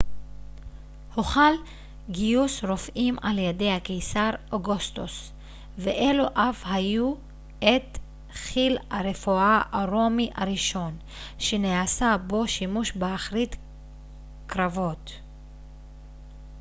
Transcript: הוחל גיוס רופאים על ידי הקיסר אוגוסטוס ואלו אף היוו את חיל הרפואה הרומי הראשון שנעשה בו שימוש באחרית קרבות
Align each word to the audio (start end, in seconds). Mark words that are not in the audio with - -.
הוחל 1.15 1.53
גיוס 2.09 2.63
רופאים 2.63 3.17
על 3.21 3.37
ידי 3.39 3.71
הקיסר 3.71 4.29
אוגוסטוס 4.51 5.31
ואלו 5.77 6.25
אף 6.33 6.63
היוו 6.65 7.17
את 7.59 7.97
חיל 8.33 8.77
הרפואה 8.89 9.61
הרומי 9.71 10.31
הראשון 10.35 10.97
שנעשה 11.39 12.15
בו 12.27 12.47
שימוש 12.47 12.91
באחרית 12.91 13.55
קרבות 14.47 15.11